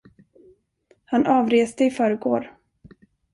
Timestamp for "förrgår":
1.91-2.55